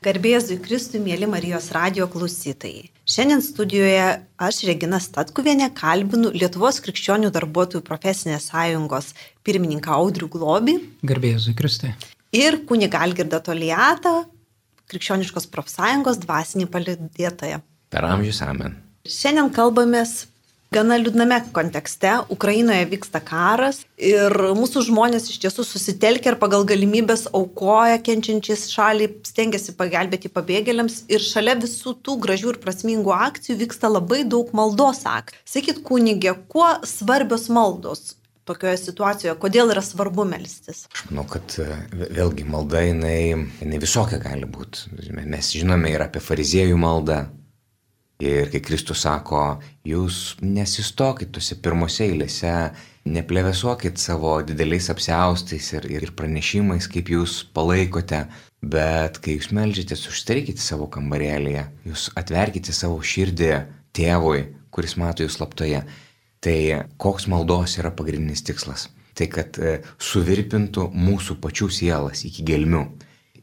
[0.00, 2.86] Garbėzui Kristui, mėly Marijos radio klausytojai.
[3.04, 4.04] Šiandien studijoje
[4.40, 9.10] aš, Regina Statkuvienė, kalbinu Lietuvos krikščionių darbuotojų profesinės sąjungos
[9.44, 10.78] pirmininką Audrių Globį.
[11.04, 11.92] Garbėzui Kristui.
[12.32, 14.14] Ir kuniga Algirdą Tolijatą,
[14.88, 17.60] krikščioniškos profsąjungos dvasinį palidėtoją.
[17.92, 18.80] Per amžius amen.
[19.04, 20.29] Šiandien kalbamės
[20.74, 22.12] gana liūdname kontekste.
[22.30, 29.10] Ukrainoje vyksta karas ir mūsų žmonės iš tiesų susitelkia ir pagal galimybės aukoja kenčiančiais šaliai,
[29.26, 35.02] stengiasi pagelbėti pabėgėliams ir šalia visų tų gražių ir prasmingų akcijų vyksta labai daug maldos
[35.10, 35.42] aktų.
[35.48, 38.14] Sakyt, kunigė, kuo svarbios maldos
[38.50, 40.86] tokioje situacijoje, kodėl yra svarbu melstis?
[40.94, 41.66] Aš manau, kad e,
[42.16, 44.90] vėlgi malda jinai, jinai visokia gali būti.
[45.18, 47.24] Mes žinome ir apie fariziejų maldą,
[48.20, 52.52] Ir kai Kristus sako, jūs nesistokit tuose pirmose eilėse,
[53.08, 58.26] neplevesuokit savo dideliais apsiaustais ir, ir pranešimais, kaip jūs palaikote,
[58.60, 63.50] bet kai jūs melžiatės, užstrikite savo kambarėlėje, jūs atverkite savo širdį
[63.96, 65.80] tėvui, kuris mato jūs slaptoje.
[66.44, 66.58] Tai
[67.00, 68.90] koks maldos yra pagrindinis tikslas?
[69.16, 72.84] Tai kad e, suvirpintų mūsų pačių sielas iki gelmių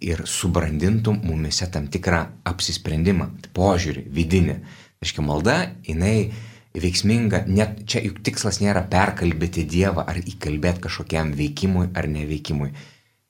[0.03, 4.57] ir subrandintų mumise tam tikrą apsisprendimą, požiūrį, vidinį.
[5.03, 6.31] Aiškiai, malda, jinai
[6.77, 12.71] veiksminga, net čia juk tikslas nėra perkalbėti Dievą ar įkalbėti kažkokiam veikimui ar neveikimui.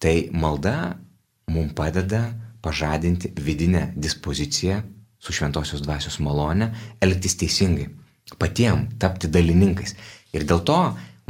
[0.01, 0.97] Tai malda
[1.51, 2.27] mums padeda
[2.61, 4.81] pažadinti vidinę dispoziciją
[5.19, 6.71] su šventosios dvasios malone,
[7.02, 7.87] elgtis teisingai,
[8.37, 9.95] patiem tapti dalininkais.
[10.35, 10.79] Ir dėl to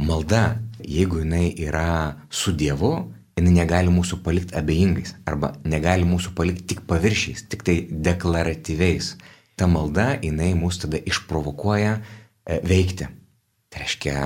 [0.02, 2.92] malda, jeigu jinai yra su Dievu,
[3.38, 9.14] jinai negali mūsų palikti abejingais arba negali mūsų palikti tik paviršiais, tik tai deklaratyviais.
[9.58, 13.08] Ta malda, jinai mus tada išprovokuoja e, veikti.
[13.68, 14.20] Tai reiškia,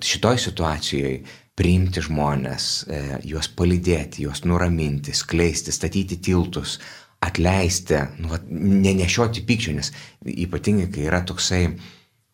[0.00, 1.18] šitoj situacijoje
[1.58, 6.78] priimti žmonės, e, juos palydėti, juos nuraminti, skleisti, statyti tiltus,
[7.20, 9.92] atleisti, nu, va, nenešioti pykčio, nes
[10.24, 11.66] ypatingai, kai yra toksai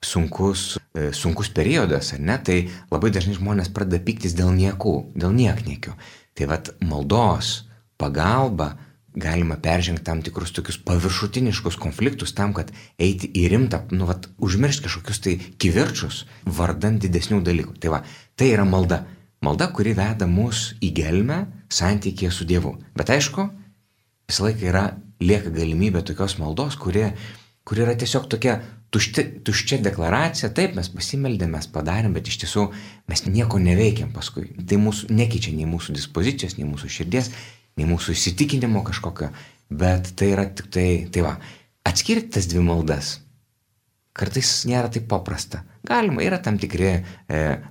[0.04, 2.58] sunkus, e, sunkus periodas, ar ne, tai
[2.92, 5.94] labai dažnai žmonės pradeda piktis dėl niekų, dėl niekniekių.
[6.36, 7.64] Tai vad maldos
[7.96, 8.76] pagalba
[9.16, 12.70] galima peržengti tam tikrus tokius paviršutiniškus konfliktus tam, kad
[13.00, 17.78] eiti į rimtą, nu, vat, užmiršti kažkokius tai kivirčius, vardant didesnių dalykų.
[17.80, 18.02] Tai va,
[18.36, 19.06] tai yra malda.
[19.44, 22.74] Malda, kuri veda mus į gelmę santykėje su Dievu.
[22.96, 23.48] Bet aišku,
[24.28, 24.84] visą laiką yra,
[25.20, 27.08] lieka galimybė tokios maldos, kuri,
[27.64, 28.58] kuri yra tiesiog tokia
[28.94, 32.66] tušti, tuščia deklaracija, taip mes pasimeldėm, mes padarėm, bet iš tiesų
[33.10, 34.48] mes nieko neveikiam paskui.
[34.56, 37.30] Tai mūsų nekeičia nei mūsų dispozicijos, nei mūsų širdies,
[37.76, 39.30] nei mūsų įsitikinimo kažkokio,
[39.70, 41.36] bet tai yra tik tai, tai va,
[41.88, 43.16] atskirti tas dvi maldas.
[44.16, 45.60] Kartais nėra taip paprasta.
[45.86, 47.02] Galima, yra tam tikri e,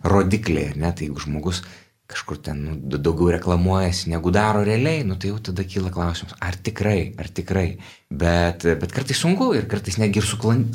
[0.06, 1.64] rodikliai, ne, tai jeigu žmogus
[2.06, 6.56] kažkur ten nu, daugiau reklamuojasi negu daro realiai, nu tai jau tada kyla klausimas, ar
[6.56, 7.68] tikrai, ar tikrai.
[8.10, 10.28] Bet, bet kartais sunku ir kartais netgi ir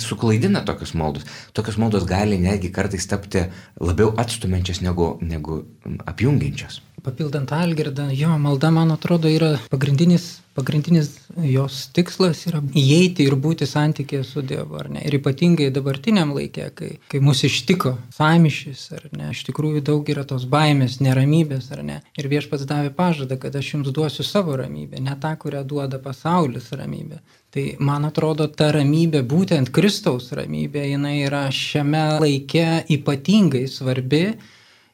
[0.03, 1.27] suklaidina tokios maldos.
[1.55, 3.47] Tokios maldos gali netgi kartais tapti
[3.79, 5.63] labiau atstumiančias negu, negu
[6.11, 6.81] apjungiančias.
[7.05, 11.11] Papildant Algirdą, jo malda, man atrodo, yra pagrindinis pagrindinis
[11.47, 15.03] jos tikslas yra įeiti ir būti santykėje su Dievu, ar ne?
[15.07, 19.31] Ir ypatingai dabartiniam laikė, kai, kai mus ištiko samišys, ar ne?
[19.35, 21.99] Iš tikrųjų daug yra tos baimės, neramybės, ar ne?
[22.19, 26.71] Ir viešpats davė pažadą, kad aš jums duosiu savo ramybę, ne tą, kurią duoda pasaulis
[26.75, 27.21] ramybė.
[27.51, 34.25] Tai man atrodo, ta ramybė, būtent Kristaus ramybė, jinai yra šiame laike ypatingai svarbi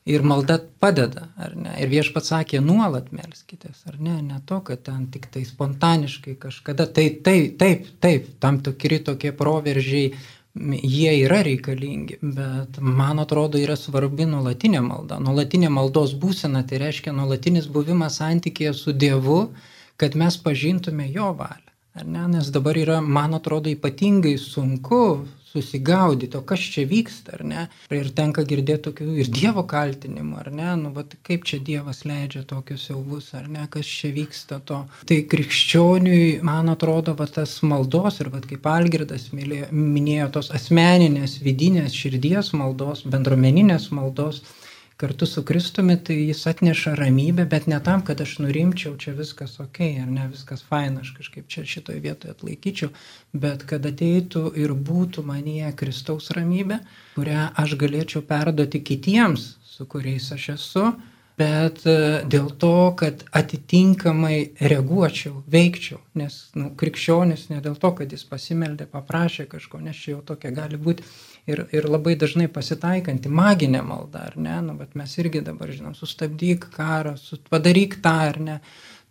[0.06, 1.72] Ir malda padeda, ar ne?
[1.82, 4.20] Ir viešpats sakė, nuolat melskitės, ar ne?
[4.22, 6.86] Ne to, kad ten tik tai spontaniškai kažkada.
[6.86, 10.12] Tai taip, taip, taip, tam tikri tokie proveržiai,
[10.56, 15.18] jie yra reikalingi, bet man atrodo yra svarbi nuolatinė malda.
[15.18, 19.40] Nuolatinė maldos būsena tai reiškia nuolatinis buvimas santykėje su Dievu,
[19.98, 21.72] kad mes pažintume Jo valią.
[21.96, 22.28] Ar ne?
[22.36, 27.66] Nes dabar yra, man atrodo, ypatingai sunku susigaudyti, o kas čia vyksta, ar ne?
[27.94, 30.68] Ir tenka girdėti tokių ir Dievo kaltinimų, ar ne?
[30.80, 33.64] Nu, bet kaip čia Dievas leidžia tokius siaubus, ar ne?
[33.72, 34.82] Kas čia vyksta to?
[35.08, 41.96] Tai krikščioniui, man atrodo, va tas maldos ir va kaip Algirdas minėjo, tos asmeninės, vidinės
[41.96, 44.44] širdies maldos, bendruomeninės maldos
[44.96, 49.58] kartu su Kristumi, tai jis atneša ramybę, bet ne tam, kad aš nurimčiau, čia viskas
[49.60, 52.92] ok, ar ne viskas faina, aš kažkaip čia šitoje vietoje atlaikyčiau,
[53.36, 56.80] bet kad ateitų ir būtų manyje Kristaus ramybė,
[57.18, 60.86] kurią aš galėčiau perduoti kitiems, su kuriais aš esu,
[61.36, 68.12] bet e, dėl to, kad atitinkamai reaguočiau, veikčiau, nes nu, krikščionis ne dėl to, kad
[68.12, 71.04] jis pasimeldė, paprašė kažko, nes čia jau tokia gali būti
[71.50, 75.96] ir, ir labai dažnai pasitaikanti maginė malda, ar ne, nu, bet mes irgi dabar žinom,
[75.98, 77.16] sustabdyk karą,
[77.52, 78.60] padaryk tą, ar ne.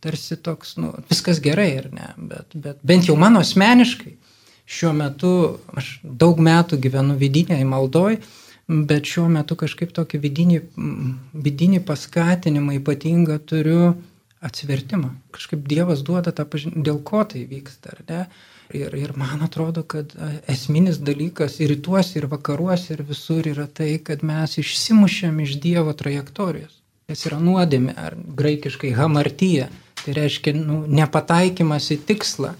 [0.05, 4.11] tarsi toks, nu, viskas gerai ar ne, bet, bet bent jau mano asmeniškai
[4.65, 5.31] šiuo metu,
[5.77, 8.19] aš daug metų gyvenu vidiniai maldoj,
[8.67, 10.59] bet šiuo metu kažkaip tokį vidinį,
[11.45, 13.93] vidinį paskatinimą ypatingą turiu
[14.45, 15.11] atsivertimą.
[15.35, 18.21] Kažkaip Dievas duoda tą pažinimą, dėl ko tai vyksta, ar ne?
[18.73, 20.15] Ir, ir man atrodo, kad
[20.49, 25.93] esminis dalykas ir rytuose, ir vakaruose, ir visur yra tai, kad mes išsimušėm iš Dievo
[25.93, 26.81] trajektorijos.
[27.05, 29.69] Kas yra nuodėmė, ar graikiškai hamartyje,
[30.01, 32.55] tai reiškia nu, nepataikymas į tikslą.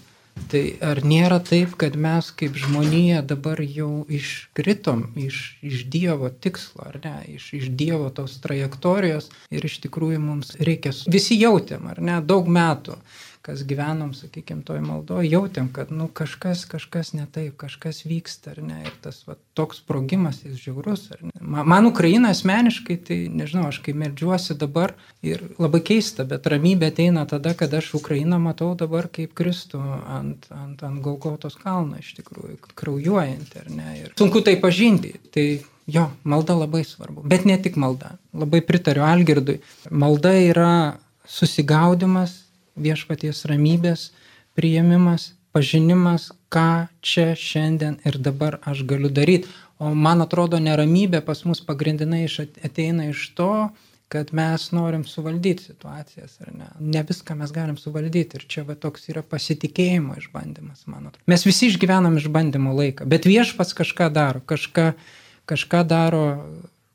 [0.50, 6.84] Tai ar nėra taip, kad mes kaip žmonija dabar jau iškritom iš, iš Dievo tikslo,
[6.86, 12.02] ar ne, iš, iš Dievo tos trajektorijos ir iš tikrųjų mums reikia, visi jautėm, ar
[12.04, 12.98] ne, daug metų
[13.46, 18.62] kas gyvenom, sakykime, toj maldoje, jautėm, kad, nu, kažkas, kažkas ne taip, kažkas vyksta, ar
[18.66, 21.30] ne, ir tas va, toks sprogimas, jis žiaurus, ar ne.
[21.38, 26.90] Man, man Ukraina asmeniškai, tai, nežinau, aš kai melžiuosi dabar ir labai keista, bet ramybė
[26.90, 32.16] ateina tada, kad aš Ukrainą matau dabar kaip Kristų ant, ant, ant Golgotos kalno, iš
[32.18, 35.14] tikrųjų, kraujuojantį, ar ne, ir sunku tai pažinti.
[35.30, 35.48] Tai
[35.86, 37.22] Jo, malda labai svarbu.
[37.30, 38.16] Bet ne tik malda.
[38.34, 39.60] Labai pritariu Algirdui.
[39.94, 40.72] Malda yra
[41.30, 42.45] susigaudimas
[42.76, 44.10] viešpaties ramybės
[44.56, 49.48] priėmimas, pažinimas, ką čia šiandien ir dabar aš galiu daryti.
[49.80, 52.24] O man atrodo, neramybė pas mus pagrindinai
[52.64, 53.50] ateina iš to,
[54.08, 56.68] kad mes norim suvaldyti situacijas, ar ne?
[56.80, 61.24] Ne viską mes galim suvaldyti ir čia va toks yra pasitikėjimo išbandymas, man atrodo.
[61.30, 64.92] Mes visi išgyvenam išbandymo laiką, bet viešpats kažką daro, kažką,
[65.50, 66.22] kažką daro,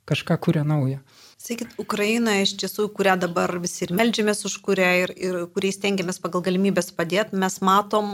[0.08, 1.02] kažką kuria naują.
[1.42, 6.20] Sakykit, Ukraina iš tiesų, kurią dabar visi ir melžiamės už kurią ir, ir kuriais tengiamės
[6.22, 8.12] pagal galimybės padėti, mes matom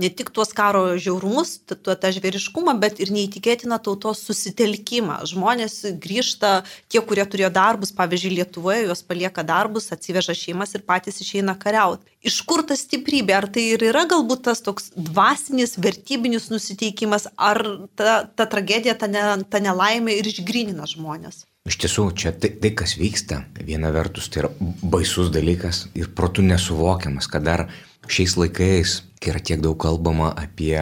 [0.00, 5.18] ne tik tuos karo žiaurumus, tą, tą žvėriškumą, bet ir neįtikėtiną tautos susitelkimą.
[5.28, 6.54] Žmonės grįžta,
[6.88, 12.08] tie, kurie turėjo darbus, pavyzdžiui, Lietuvoje, juos palieka darbus, atsiveža šeimas ir patys išeina kariauti.
[12.24, 13.36] Iš kur ta stiprybė?
[13.42, 17.60] Ar tai ir yra galbūt tas toks dvasinis, vertybinis nusiteikimas, ar
[17.92, 21.44] ta, ta tragedija, ta, ne, ta nelaimė ir išgrinina žmonės?
[21.70, 24.50] Iš tiesų, čia tai, tai, kas vyksta, viena vertus tai yra
[24.82, 27.68] baisus dalykas ir protų nesuvokiamas, kad dar
[28.10, 30.74] šiais laikais, kai yra tiek daug kalbama apie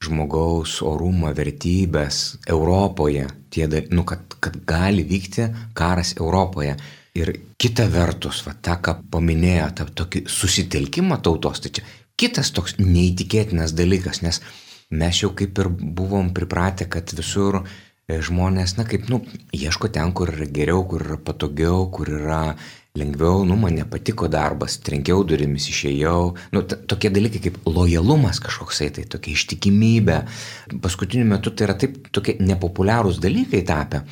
[0.00, 6.76] žmogaus orumą, vertybės Europoje, tie, nu, kad, kad gali vykti karas Europoje.
[7.18, 11.82] Ir kita vertus, va, tą, ką paminėjo, tą tokį susitelkimą tautos, tai čia
[12.20, 14.38] kitas toks neįtikėtinas dalykas, nes
[14.94, 17.64] mes jau kaip ir buvom pripratę, kad visur
[18.24, 19.20] žmonės, na kaip, nu,
[19.54, 22.42] ieško ten, kur yra geriau, kur yra patogiau, kur yra
[22.98, 26.22] lengviau, nu, man nepatiko darbas, trenkiau durimis, išėjau.
[26.54, 30.18] Nu, tokie dalykai kaip lojalumas kažkoksai, tai tokia ištikimybė.
[30.82, 34.02] Paskutiniu metu tai yra taip tokie nepopuliarūs dalykai tapę.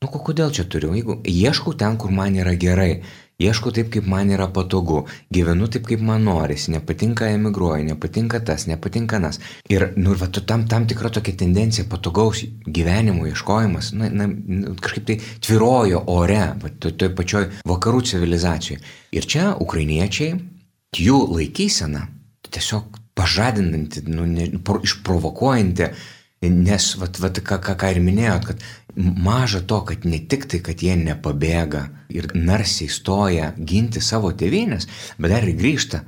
[0.00, 0.94] Nu, kodėl čia turiu?
[0.96, 3.02] Jeigu ieškau ten, kur man yra gerai,
[3.40, 8.66] Ieškau taip, kaip man yra patogu, gyvenu taip, kaip man norisi, nepatinka emigruoju, nepatinka tas,
[8.68, 9.40] nepatinka nas.
[9.72, 14.28] Ir, nu, va, tam, tam tikra tokia tendencija patogaus gyvenimo ieškojimas, na, na,
[14.84, 16.42] kažkaip tai tvirojo ore,
[16.84, 18.80] toj to pačioj vakarų civilizacijoje.
[19.16, 20.36] Ir čia ukrainiečiai,
[21.00, 22.06] jų laikysena,
[22.50, 24.50] tiesiog pažadinanti, nu, ne,
[24.84, 25.88] išprovokuojanti,
[26.48, 28.62] nes, va, va, ką, ką, ką ir minėjot, kad
[28.96, 34.88] maža to, kad ne tik tai, kad jie nepabėga ir narsiai stoja ginti savo tėvynės,
[35.18, 36.00] bet dar ir grįžta.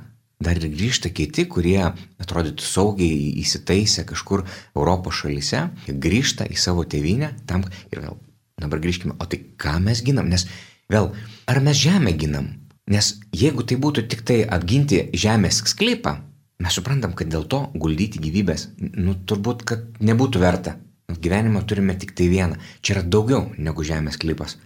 [0.43, 1.79] Dar ir grįžta kiti, kurie
[2.19, 4.41] atrodytų saugiai įsitaisę kažkur
[4.75, 7.63] Europos šalyse, grįžta į savo tėvynę tam
[7.93, 8.17] ir vėl,
[8.59, 10.27] dabar grįžkime, o tai ką mes ginam?
[10.33, 10.47] Nes
[10.91, 11.13] vėl,
[11.47, 12.49] ar mes žemę ginam?
[12.89, 16.17] Nes jeigu tai būtų tik tai apginti žemės sklypą,
[16.59, 20.77] mes suprantam, kad dėl to guldyti gyvybės, nu turbūt, kad nebūtų verta.
[21.13, 22.57] Gyvenimą turime tik tai vieną.
[22.81, 24.57] Čia yra daugiau negu žemės klipas.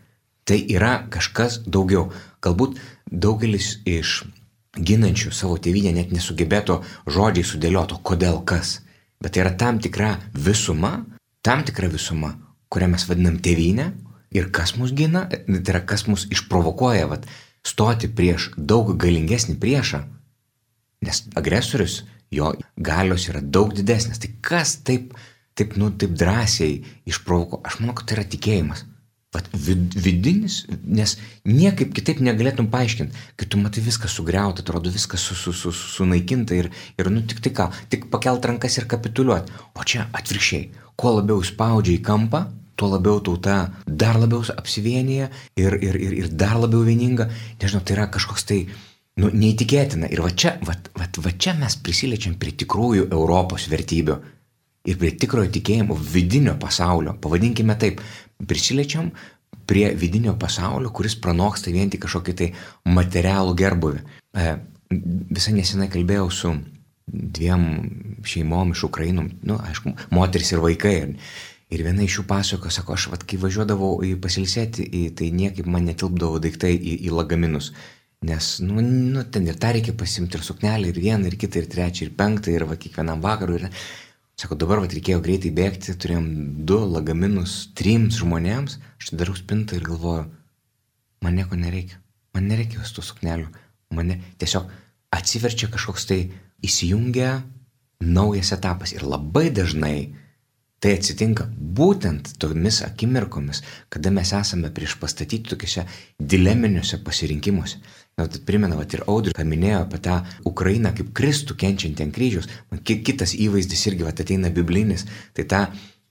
[0.47, 2.07] Tai yra kažkas daugiau.
[2.43, 2.77] Galbūt
[3.11, 4.21] daugelis iš
[4.77, 6.79] ginančių savo tėvynę net nesugebėtų
[7.09, 8.81] žodžiai sudėlioto, kodėl kas.
[9.21, 11.05] Bet tai yra tam tikra visuma,
[11.41, 12.35] tam tikra visuma,
[12.69, 13.91] kurią mes vadinam tėvynę
[14.37, 17.25] ir kas mus gina, tai yra kas mus išprovokuoja vat,
[17.65, 20.03] stoti prieš daug galingesnį priešą.
[21.05, 22.01] Nes agresorius,
[22.33, 24.21] jo galios yra daug didesnės.
[24.23, 25.13] Tai kas taip
[25.57, 27.61] taip, nu, taip drąsiai išprovokuo.
[27.65, 28.85] Aš manau, kad tai yra tikėjimas.
[29.35, 35.25] Vat vid, vidinis, nes niekaip kitaip negalėtum paaiškinti, kai tu matai viską sugriauta, atrodo viskas
[35.27, 39.51] su, su, su, sunaikinta ir, ir nu tik tai ką, tik pakelt rankas ir kapituliuoti.
[39.75, 42.45] O čia atvirkščiai, kuo labiau spaudžia į kampą,
[42.79, 45.27] tuo labiau tauta dar labiau apsivienyje
[45.59, 47.27] ir, ir, ir, ir dar labiau vieninga.
[47.59, 48.61] Nežinau, tai yra kažkoks tai
[49.21, 50.09] nu, neįtikėtina.
[50.13, 54.17] Ir va čia, va, va, va čia mes prisiliečiam prie tikrųjų Europos vertybių
[54.87, 57.99] ir prie tikrojo tikėjimo vidinio pasaulio, pavadinkime taip,
[58.47, 59.11] prisiliečiam
[59.67, 62.47] prie vidinio pasaulio, kuris pranoksta vien tik kažkokį tai
[62.87, 64.01] materialų gerbuvį.
[64.37, 64.55] E,
[65.35, 66.53] visai nesenai kalbėjau su
[67.07, 67.67] dviem
[68.27, 70.95] šeimom iš Ukrainų, nu, aišku, moteris ir vaikai.
[71.67, 74.87] Ir viena iš jų pasako, sako, aš, vat, kai važiuodavau į pasilsėti,
[75.19, 77.73] tai niekaip man netilpdavo daiktai į, į lagaminus.
[78.25, 81.67] Nes, nu, nu, ten ir tą reikia pasimti, ir suknelį, ir vieną, ir kitą, ir
[81.69, 83.59] trečią, ir penktą, ir va, kiekvienam vakarui.
[83.61, 83.69] Ir...
[84.37, 86.25] Sako, dabar va, reikėjo greitai bėgti, turėjom
[86.69, 90.27] du lagaminus trims žmonėms, aš darau spintą ir galvoju,
[91.25, 91.97] man nieko nereikia,
[92.37, 93.47] man nereikia visų suknelių,
[93.97, 94.69] mane tiesiog
[95.17, 96.19] atsiverčia kažkoks tai
[96.65, 97.31] įsijungia
[98.01, 98.93] naujas etapas.
[98.93, 99.97] Ir labai dažnai
[100.77, 105.87] Tai atsitinka būtent tomis akimirkomis, kada mes esame prieš pastatyti tokiuose
[106.33, 107.79] dileminiuose pasirinkimuose.
[108.17, 110.19] Na, tai primena, kad ir Audrius paminėjo apie tą
[110.49, 112.47] Ukrainą kaip Kristų kenčiantį ant kryžiaus.
[112.69, 115.05] Man kitas įvaizdis irgi vat, ateina biblinis.
[115.37, 115.59] Tai ta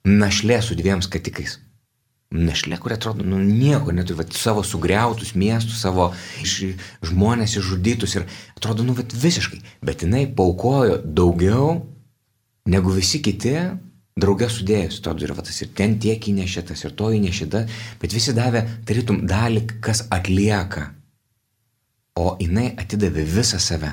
[0.07, 1.61] našlė su dviem skatikais.
[2.35, 6.57] Našlė, kuri atrodo, nu nieko neturi, vat, savo sugriautus miestus, savo iš,
[7.07, 8.27] žmonės išžudytus ir
[8.59, 9.63] atrodo, nu, vat, visiškai.
[9.87, 11.77] Bet jinai paukojo daugiau
[12.67, 13.55] negu visi kiti
[14.17, 17.49] draugę sudėjus, to ir va, tas ir ten tiek įnešė, tas ir to įnešė,
[18.01, 20.89] bet visi davė, tarytum, dalį, kas atlieka.
[22.17, 23.93] O jinai atidavė visą save.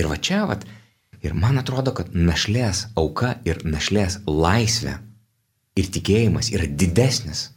[0.00, 0.56] Ir va čia, va,
[1.20, 4.96] ir man atrodo, kad našlės auka ir našlės laisvė
[5.76, 7.50] ir tikėjimas yra didesnis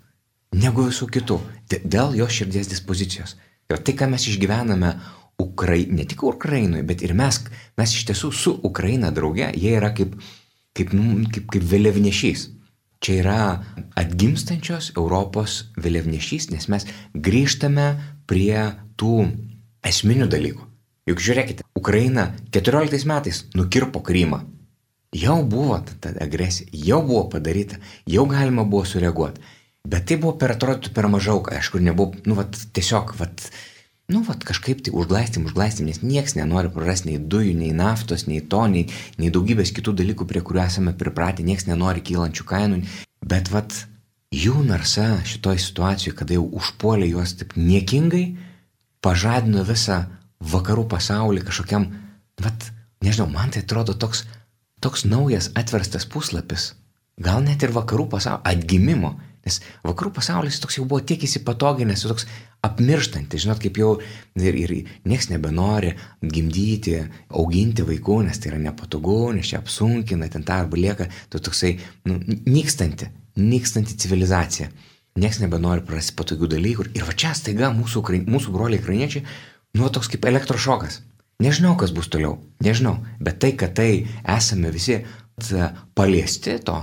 [0.51, 1.39] negu visų kitų,
[1.71, 3.37] dėl jos širdies dispozicijos.
[3.71, 4.91] Ir tai, ką mes išgyvename
[5.41, 7.39] Ukrai, ne tik Ukrainoje, bet ir mes,
[7.79, 10.19] mes iš tiesų su Ukraina drauge, jie yra kaip
[10.77, 12.47] kaip, nu, kaip, kaip vėliavnešys.
[13.01, 13.43] Čia yra
[13.97, 16.85] atgimstančios Europos vėliavnešys, nes mes
[17.17, 17.87] grįžtame
[18.29, 18.67] prie
[19.01, 19.25] tų
[19.89, 20.67] esminių dalykų.
[21.09, 24.43] Juk žiūrėkite, Ukraina 14 metais nukirpo Krymą.
[25.17, 29.41] Jau buvo ta, agresija, jau buvo padaryta, jau galima buvo sureaguoti.
[29.81, 33.47] Bet tai buvo per atrodytų per mažaug, aišku, nebuvo, nu, vat, tiesiog, vat,
[34.11, 38.41] nu, vat, kažkaip tai užglaistym, užglaistym, nes niekas nenori prarasti nei dujų, nei naftos, nei
[38.41, 38.87] to, nei,
[39.21, 42.81] nei daugybės kitų dalykų, prie kurių esame pripratę, niekas nenori kylančių kainų.
[43.21, 43.75] Bet vat,
[44.35, 48.25] jų narsa šitoje situacijoje, kada jau užpuolė juos taip niekingai,
[49.03, 50.03] pažadino visą
[50.41, 51.87] vakarų pasaulį kažkokiam,
[52.41, 52.69] vat,
[53.05, 54.25] nežinau, man tai atrodo toks,
[54.83, 56.71] toks naujas atverstas puslapis.
[57.21, 59.15] Gal net ir vakarų pasaulio atgimimo.
[59.45, 62.27] Nes vakarų pasaulis toks jau buvo tiek įsipatoginęs, toks
[62.65, 63.95] apmirštantis, žinot, kaip jau
[64.37, 64.73] ir, ir
[65.09, 66.99] nieks nebenori gimdyti,
[67.33, 71.73] auginti vaikų, nes tai yra nepatogu, nes čia apsunkina, ten tą arba lieka, tu toksai,
[72.09, 73.09] nu, nykstanti,
[73.41, 74.69] nykstanti civilizacija.
[75.19, 76.85] Niekas nebenori prarasti patogių dalykų.
[76.95, 79.25] Ir va čia staiga mūsų, mūsų broliai ukrainiečiai,
[79.75, 81.01] nu, toks kaip elektrošokas.
[81.41, 84.99] Nežinau, kas bus toliau, nežinau, bet tai, kad tai esame visi
[85.97, 86.77] paliesti to,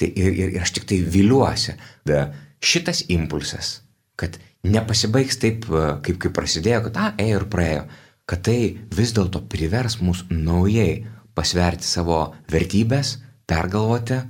[0.00, 1.74] Tai ir, ir, ir aš tik tai viliuosi.
[2.08, 2.32] Bet
[2.64, 3.80] šitas impulsas,
[4.20, 7.82] kad nepasibaigs taip, e, kaip, kaip prasidėjo, kad, a, ėjo ir praėjo,
[8.30, 8.60] kad tai
[8.96, 11.02] vis dėlto privers mus naujai
[11.36, 14.20] pasverti savo vertybės, pergalvoti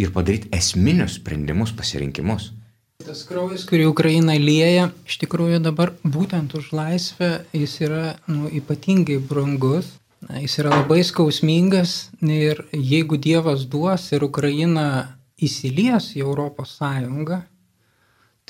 [0.00, 2.50] ir padaryti esminius sprendimus, pasirinkimus.
[3.00, 9.16] Tas kraujas, kurį Ukraina lieja, iš tikrųjų dabar būtent už laisvę jis yra nu, ypatingai
[9.24, 9.88] brangus
[10.20, 14.84] Na, jis yra labai skausmingas ir jeigu Dievas duos ir Ukraina
[15.40, 17.40] įsilies į Europos Sąjungą,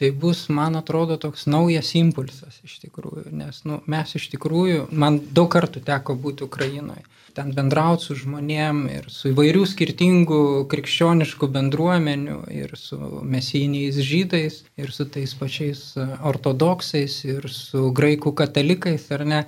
[0.01, 5.21] tai bus, man atrodo, toks naujas impulsas iš tikrųjų, nes nu, mes iš tikrųjų, man
[5.37, 7.05] daug kartų teko būti Ukrainoje,
[7.37, 14.91] ten bendrauti su žmonėm ir su įvairių skirtingų krikščioniškų bendruomenių ir su mesijiniais žydais ir
[14.91, 15.85] su tais pačiais
[16.33, 19.45] ortodoksais ir su graikų katalikais ar ne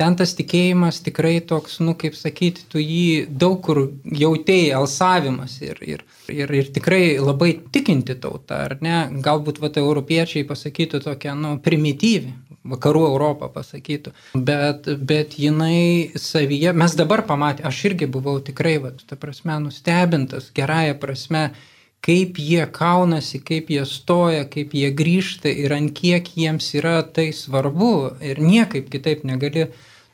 [0.00, 5.80] ten tas tikėjimas tikrai toks, nu kaip sakyti, tu jį daug kur jautėjai, alsavimas ir,
[5.84, 8.98] ir, ir, ir tikrai labai tikinti tauta, ar ne?
[9.24, 12.34] Galbūt vat europiečiai pasakytų tokią, nu, primityvį,
[12.66, 19.00] vakarų Europą pasakytų, bet, bet jinai savyje, mes dabar pamatėme, aš irgi buvau tikrai, vat,
[19.08, 21.48] ta prasme, nustebintas, gerąją prasme,
[22.06, 27.32] kaip jie kaunasi, kaip jie stoja, kaip jie grįžta ir ant kiek jiems yra tai
[27.34, 29.66] svarbu ir niekaip kitaip negali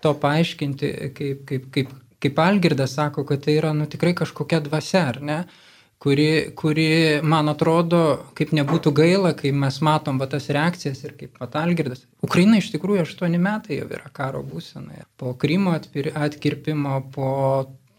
[0.02, 5.04] to paaiškinti, kaip, kaip, kaip, kaip Algirdas sako, kad tai yra nu, tikrai kažkokia dvasia,
[5.12, 5.38] ar ne?
[6.02, 6.87] Kuri, kuri,
[7.22, 8.00] man atrodo,
[8.34, 12.02] kaip nebūtų gaila, kai mes matom va, tas reakcijas ir kaip pat Algirdas.
[12.26, 15.04] Ukraina iš tikrųjų aštuoni metai jau yra karo būsenoje.
[15.14, 17.30] Po Krymo atkirpimo, po,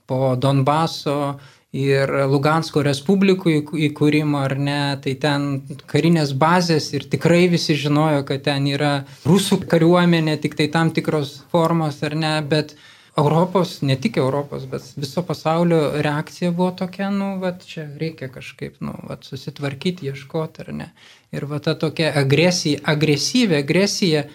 [0.10, 1.38] po Donbaso
[1.74, 3.56] ir Lugansko Respublikų
[3.90, 8.94] įkūrimo ar ne, tai ten karinės bazės ir tikrai visi žinojo, kad ten yra
[9.26, 12.76] rusų kariuomenė, tik tai tam tikros formos ar ne, bet
[13.18, 18.80] Europos, ne tik Europos, bet viso pasaulio reakcija buvo tokia, nu, va, čia reikia kažkaip,
[18.82, 20.90] nu, va, susitvarkyti, ieškoti ar ne.
[21.34, 24.28] Ir va ta tokia agresija, agresyvi agresija,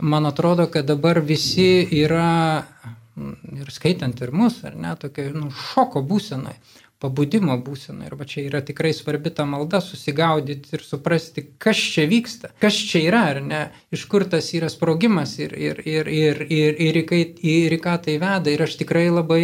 [0.00, 2.64] man atrodo, kad dabar visi yra
[3.16, 6.56] ir skaitant ir mus, ar ne, tokio nu, šoko būsenai
[7.02, 8.06] pabudimo būsena.
[8.08, 12.78] Ir va čia yra tikrai svarbi ta malda susigaudyti ir suprasti, kas čia vyksta, kas
[12.90, 13.62] čia yra, ar ne,
[13.92, 17.96] iš kur tas yra sprogimas ir, ir, ir, ir, ir, ir, ir, ir į ką
[18.06, 18.52] tai veda.
[18.52, 19.42] Ir aš tikrai labai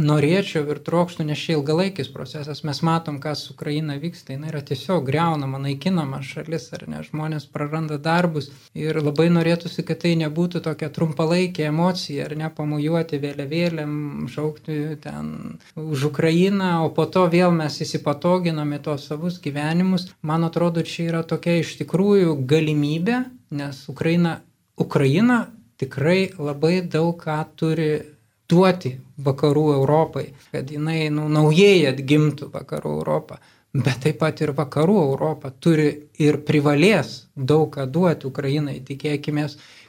[0.00, 4.62] norėčiau ir trokštų, nes čia ilgalaikis procesas, mes matom, kas su Ukraina vyksta, jinai yra
[4.64, 8.50] tiesiog greunama, naikinama šalis, ar ne, žmonės praranda darbus.
[8.78, 13.94] Ir labai norėtųsi, kad tai nebūtų tokia trumpalaikė emocija, ar ne, pamujuoti vėliavėlėm,
[14.32, 15.32] šaukti ten
[15.76, 20.08] už Ukrainą, o po to vėl mes įsipatoginame tos savus gyvenimus.
[20.22, 24.40] Man atrodo, čia yra tokia iš tikrųjų galimybė, nes Ukraina,
[24.80, 25.44] Ukraina
[25.82, 27.90] tikrai labai daug ką turi
[28.52, 28.92] duoti
[29.24, 33.40] vakarų Europai, kad jinai nu, naujai atgimtų vakarų Europą.
[33.72, 35.86] Bet taip pat ir vakarų Europa turi
[36.20, 38.82] ir privalės daug ką duoti Ukrainai.
[38.84, 39.46] Tikėkime,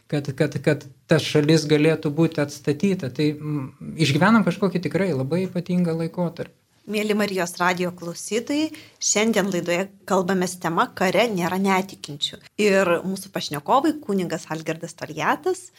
[0.08, 3.12] kad, kad, kad ta šalis galėtų būti atstatyta.
[3.12, 3.66] Tai m,
[4.00, 6.56] išgyvenam kažkokį tikrai labai ypatingą laikotarpį.
[6.84, 12.42] Mėly Marijos radio klausytojai, šiandien laidoje kalbame tema kare nėra netikinčių.
[12.60, 15.70] Ir mūsų pašnekovai kuningas Algerdas Toliatas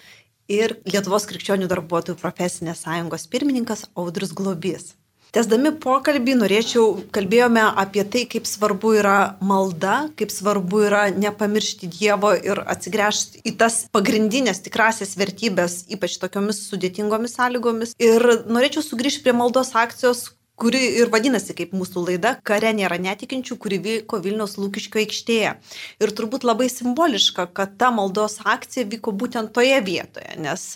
[0.50, 4.92] ir Lietuvos krikščionių darbuotojų profesinės sąjungos pirmininkas Audris Globys.
[5.34, 12.30] Tesdami pokalbį norėčiau, kalbėjome apie tai, kaip svarbu yra malda, kaip svarbu yra nepamiršti Dievo
[12.38, 17.96] ir atsigręžti į tas pagrindinės tikrasias vertybės, ypač tokiomis sudėtingomis sąlygomis.
[17.98, 20.28] Ir norėčiau sugrįžti prie maldos akcijos,
[20.60, 25.54] kuri ir vadinasi kaip mūsų laida Kare nėra netikinčių, kuri vyko Vilniaus Lūkiškio aikštėje.
[26.02, 30.66] Ir turbūt labai simboliška, kad ta maldos akcija vyko būtent toje vietoje, nes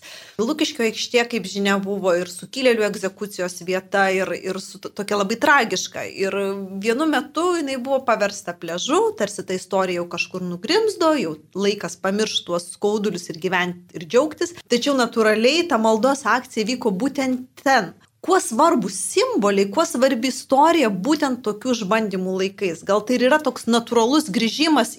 [0.40, 6.04] Lūkiškio aikštė, kaip žinia, buvo ir sukilėlių egzekucijos vieta, ir, ir su, tokia labai tragiška.
[6.26, 6.34] Ir
[6.82, 12.46] vienu metu jinai buvo paversta pležu, tarsi ta istorija jau kažkur nugrimzdo, jau laikas pamiršti
[12.48, 14.56] tuos skaudulius ir gyventi ir džiaugtis.
[14.70, 21.42] Tačiau natūraliai ta maldos akcija vyko būtent ten, kuo svarbus simboliai, kuo svarbi istorija būtent
[21.46, 22.84] tokių išbandymų laikais.
[22.86, 24.96] Gal tai yra toks natūralus grįžimas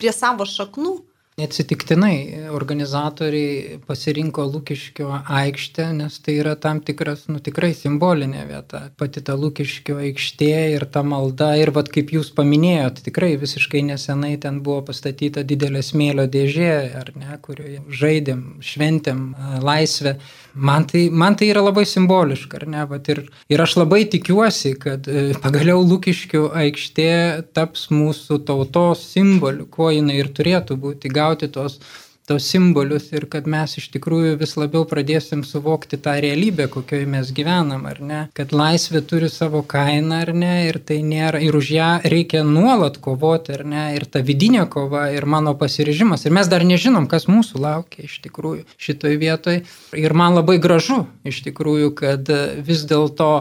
[0.00, 0.98] prie savo šaknų?
[1.42, 8.84] Neatsitiktinai organizatoriai pasirinko Lūkiškio aikštę, nes tai yra tam tikras, nu tikrai simbolinė vieta.
[9.00, 11.52] Pati ta Lūkiškio aikštė ir ta malda.
[11.58, 17.10] Ir vad kaip jūs paminėjot, tikrai visiškai nesenai ten buvo pastatyta didelė smėlio dėžė, ar
[17.18, 19.26] ne, kurioje žaidėm, šventėm
[19.66, 20.14] laisvę.
[20.54, 22.86] Man tai, man tai yra labai simboliška, ar ne?
[22.86, 27.10] Vat ir, ir aš labai tikiuosi, kad e, pagaliau Lūkiškių aikštė
[27.56, 31.78] taps mūsų tautos simboliu, kuo jinai ir turėtų būti gauti tos,
[32.26, 37.32] tos simbolius ir kad mes iš tikrųjų vis labiau pradėsim suvokti tą realybę, kokioje mes
[37.34, 41.70] gyvenam, ar ne, kad laisvė turi savo kainą, ar ne, ir tai nėra, ir už
[41.74, 46.52] ją reikia nuolat kovoti, ar ne, ir ta vidinė kova, ir mano pasiryžimas, ir mes
[46.52, 49.64] dar nežinom, kas mūsų laukia iš tikrųjų šitoj vietoj.
[49.98, 52.30] Ir man labai gražu iš tikrųjų, kad
[52.62, 53.32] vis dėlto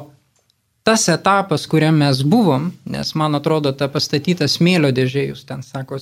[0.84, 6.00] tas etapas, kuriame mes buvom, nes man atrodo, ta pastatyta smėlio dėžė, jūs ten sako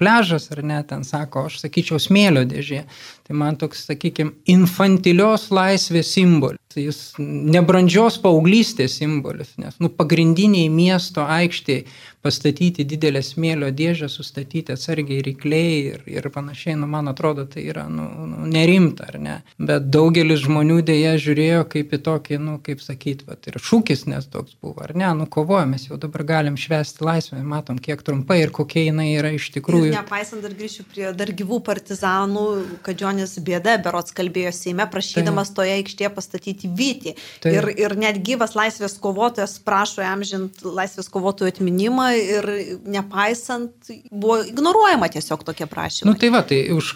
[0.00, 2.84] pležas ar ne, ten sako, aš sakyčiau smėlio dėžė,
[3.26, 11.26] tai man toks, sakykime, infantilios laisvės simbolis, jis nebrandžios paauglystės simbolis, nes nu, pagrindiniai miesto
[11.26, 11.84] aikštėje
[12.24, 17.84] pastatyti didelę smėlio dėžę, sustatyti atsargiai rykliai ir, ir panašiai, nu, man atrodo, tai yra
[17.92, 19.34] nu, nu, nerimta, ar ne?
[19.58, 24.28] Bet daugelis žmonių dėja žiūrėjo kaip į tokį, nu, kaip sakyti, vat, ir šūkis nes
[24.32, 25.10] toks buvo, ar ne?
[25.18, 29.50] Nu, kovojamės, jau dabar galim švesti laisvę, matom, kiek trumpai ir kokia jinai yra iš
[29.58, 29.92] tikrųjų.
[29.92, 32.46] Ir nepaisant, dar grįšiu prie dar gyvų partizanų,
[32.86, 35.60] kad Džonis Bėda berots kalbėjo Seime, prašydamas tai.
[35.60, 37.14] toje aikštėje pastatyti vytį.
[37.44, 37.52] Tai.
[37.54, 42.50] Ir, ir net gyvas laisvės kovotojas prašo jam žinti laisvės kovotojų atminimą ir
[42.96, 46.10] nepaisant, buvo ignoruojama tiesiog tokie prašymai.
[46.10, 46.94] Na nu, tai va, tai už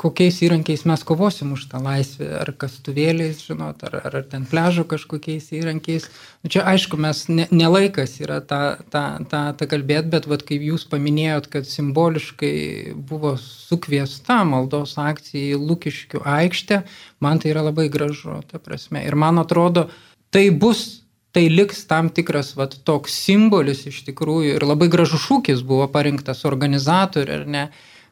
[0.00, 5.50] kokiais įrankiais mes kovosim už tą laisvę, ar kastuvėliais, žinot, ar, ar ten pležo kažkokiais
[5.56, 6.10] įrankiais.
[6.40, 10.62] Nu, čia aišku, mes nelaikas ne yra tą, tą, tą, tą kalbėti, bet vad kaip
[10.64, 16.80] jūs paminėjot, kad simboliškai buvo sukviesta maldos akcija į Lukiškių aikštę,
[17.20, 19.04] man tai yra labai gražu, ta prasme.
[19.04, 19.90] Ir man atrodo,
[20.32, 21.04] tai bus
[21.36, 26.46] tai liks tam tikras vat, toks simbolis iš tikrųjų ir labai gražus šūkis buvo parinktas
[26.48, 27.64] organizatorių, ar ne,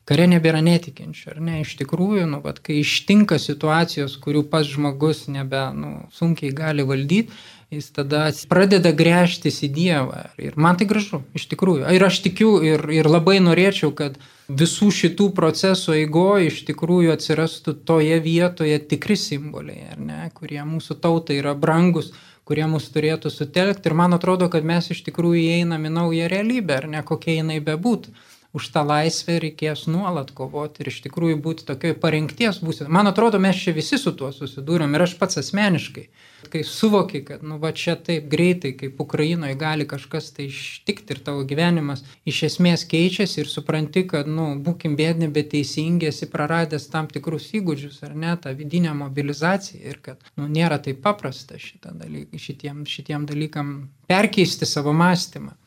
[0.09, 5.27] kare nebėra netikinčių, ar ne, iš tikrųjų, nu, vat, kai ištinka situacijos, kurių pats žmogus
[5.33, 7.35] nebe nu, sunkiai gali valdyti,
[7.74, 10.22] jis tada pradeda grėžtis į Dievą.
[10.40, 11.88] Ir man tai gražu, iš tikrųjų.
[11.94, 14.16] Ir aš tikiu ir, ir labai norėčiau, kad
[14.48, 21.42] visų šitų procesų eigoje iš tikrųjų atsirastų toje vietoje tikri simboliai, ne, kurie mūsų tautai
[21.42, 22.14] yra brangus
[22.48, 26.78] kurie mus turėtų sutelkti ir man atrodo, kad mes iš tikrųjų įeinam į naują realybę,
[26.81, 28.14] ar ne kokia jinai bebūtų.
[28.56, 32.92] Už tą laisvę reikės nuolat kovoti ir iš tikrųjų būti tokioj parengties būsenoje.
[32.96, 36.06] Man atrodo, mes čia visi su tuo susidūrėm ir aš pats asmeniškai.
[36.48, 41.22] Kai suvoki, kad, nu, va čia taip greitai, kaip Ukrainoje gali kažkas tai ištikti ir
[41.26, 46.88] tavo gyvenimas iš esmės keičiasi ir supranti, kad, nu, būkim bėdni, bet teisingi, esi praradęs
[46.94, 52.32] tam tikrus įgūdžius ar ne, tą vidinę mobilizaciją ir kad, nu, nėra taip paprasta dalyk,
[52.38, 53.74] šitiem, šitiem dalykam
[54.08, 55.58] perkeisti savo mąstymą.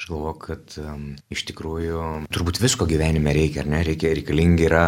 [0.00, 3.82] Aš galvoju, kad um, iš tikrųjų turbūt visko gyvenime reikia, ar ne?
[3.84, 4.84] Reikia, reikalingi yra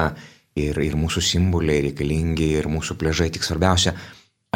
[0.57, 3.92] ir, ir mūsų simboliai, reikalingi ir mūsų pležai, tik svarbiausia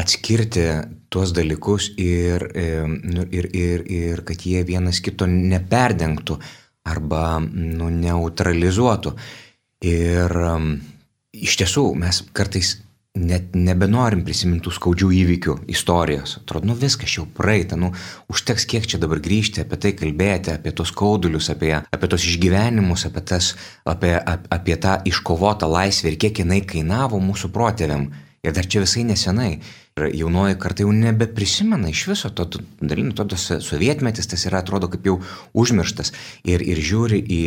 [0.01, 0.65] atskirti
[1.13, 2.47] tuos dalykus ir,
[2.89, 6.39] nu, ir, ir, ir kad jie vienas kito neperdengtų
[6.89, 9.13] arba nu, neutralizuotų.
[9.85, 10.73] Ir um,
[11.37, 12.79] iš tiesų mes kartais
[13.17, 16.37] net nebenorim prisimintų skaudžių įvykių istorijos.
[16.43, 17.93] Atrodo, nu viskas jau praeita, nu
[18.33, 23.07] užteks kiek čia dabar grįžti, apie tai kalbėti, apie tos skaudulius, apie, apie tos išgyvenimus,
[23.09, 23.55] apie, tas,
[23.89, 28.11] apie, apie tą iškovotą laisvę ir kiek jinai kainavo mūsų protėviam.
[28.47, 29.57] Ir dar čia visai nesenai.
[29.97, 32.45] Ir jaunoji karta jau nebeprisimena iš viso to
[32.79, 35.17] dalinių, to tas sovietmetis, tas yra, atrodo, kaip jau
[35.57, 36.13] užmirštas.
[36.45, 37.41] Ir, ir žiūri į,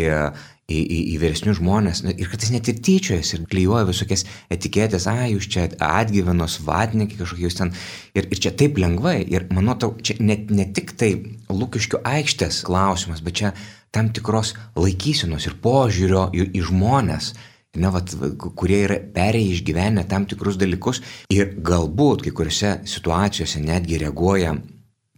[0.69, 5.09] į, į, į vyresnius žmonės ir kad jis net ir tyčiojasi ir klyjuoja visokias etiketės,
[5.09, 7.73] a, jūs čia atgyvenos vatnikai kažkokie jūs ten
[8.17, 11.11] ir, ir čia taip lengvai ir manau, čia net ne tik tai
[11.49, 13.53] lūkiškių aikštės klausimas, bet čia
[13.95, 17.33] tam tikros laikysenos ir požiūrio į, į žmonės.
[17.77, 18.09] Ne, vat,
[18.57, 24.55] kurie yra perėję išgyvenę tam tikrus dalykus ir galbūt kai kuriuose situacijose netgi reaguoja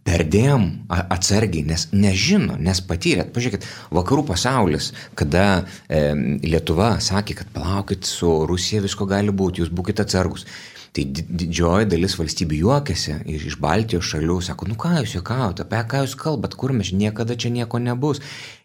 [0.06, 3.30] perdėm atsargiai, nes nežino, nes patyrėt.
[3.34, 6.02] Pažiūrėkit, vakarų pasaulis, kada e,
[6.42, 10.46] Lietuva sakė, kad palaukit, su Rusija visko gali būti, jūs būkite atsargus.
[10.92, 16.02] Tai didžioji dalis valstybių juokiasi iš Baltijos šalių, sako, nu ką jūs juokaujate, apie ką
[16.04, 18.20] jūs kalbat, kur mes niekada čia nieko nebus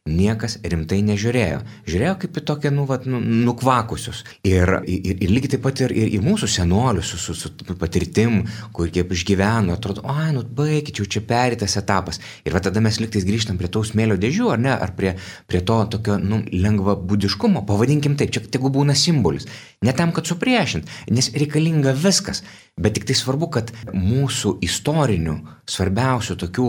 [0.07, 1.61] niekas rimtai nežiūrėjo.
[1.87, 4.23] Žiūrėjo kaip į tokią, nu, vat, nu, nukvakusius.
[4.47, 8.39] Ir, ir, ir lygiai taip pat ir, ir į mūsų senolius su, su, su patirtim,
[8.75, 12.21] kur kaip išgyveno, atrodo, ai, nu, baigit, jau čia perėtas etapas.
[12.47, 15.15] Ir va tada mes liktais grįžtam prie tų smėlio dėžių, ar ne, ar prie,
[15.49, 19.47] prie to tokio, nu, lengva būdiškumo, pavadinkim taip, čia tegu būna simbolis.
[19.85, 22.43] Ne tam, kad supriešint, nes reikalinga viskas.
[22.77, 25.37] Bet tik tai svarbu, kad mūsų istorinių,
[25.69, 26.67] svarbiausių tokių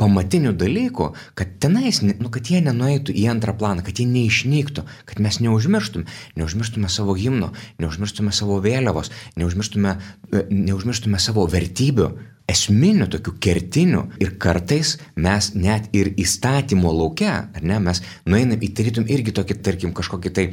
[0.00, 5.20] pamatinių dalykų, kad tenais, nu, kad jie nenueitų į antrą planą, kad jie neišnyktų, kad
[5.20, 6.08] mes neužmirštume,
[6.40, 9.96] neužmirštume savo himno, neužmirštume savo vėliavos, neužmirštume,
[10.32, 12.10] e, neužmirštume savo vertybių,
[12.50, 18.72] esminių tokių kertinių ir kartais mes net ir įstatymo laukia, ar ne, mes nueinam į
[18.74, 20.46] tarytum irgi tokį, tarkim, kažkokį tai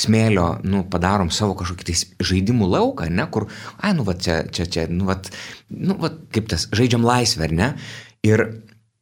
[0.00, 1.96] smėlio, nu, padarom savo kažkokį tai
[2.28, 3.48] žaidimų lauką, ne, kur,
[3.80, 5.16] ai, nu, va, čia, čia, čia, nu, va,
[5.72, 7.70] nu, va, kaip tas, žaidžiam laisvę, ne?
[8.26, 8.42] Ir,